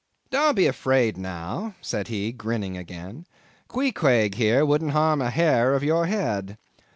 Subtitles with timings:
[0.31, 3.27] "Don't be afraid now," said he, grinning again,
[3.67, 6.57] "Queequeg here wouldn't harm a hair of your head."